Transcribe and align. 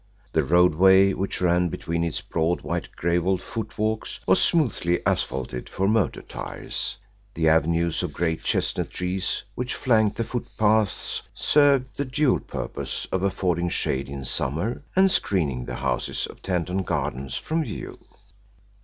The 0.33 0.41
roadway 0.41 1.13
which 1.13 1.41
ran 1.41 1.69
between 1.69 2.03
its 2.03 2.21
broad 2.21 2.61
white 2.61 2.89
gravelled 2.95 3.39
footwalks 3.39 4.19
was 4.25 4.41
smoothly 4.41 4.99
asphalted 5.05 5.69
for 5.69 5.87
motor 5.87 6.23
tyres; 6.23 6.97
the 7.35 7.47
avenues 7.47 8.01
of 8.01 8.11
great 8.11 8.41
chestnut 8.41 8.89
trees 8.89 9.43
which 9.53 9.75
flanked 9.75 10.17
the 10.17 10.23
footpaths 10.23 11.21
served 11.35 11.85
the 11.97 12.05
dual 12.05 12.39
purpose 12.39 13.05
of 13.11 13.21
affording 13.21 13.69
shade 13.69 14.09
in 14.09 14.25
summer 14.25 14.81
and 14.95 15.11
screening 15.11 15.65
the 15.65 15.75
houses 15.75 16.25
of 16.25 16.41
Tanton 16.41 16.81
Gardens 16.81 17.35
from 17.35 17.63
view. 17.63 17.99